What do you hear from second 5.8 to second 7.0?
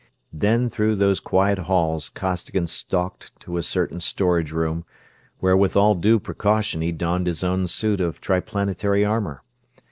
due precaution he